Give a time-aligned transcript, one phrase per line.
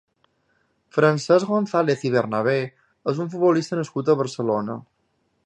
[0.95, 2.57] Francesc González i Bernabé
[3.13, 4.81] és un futbolista nascut a Barcelona.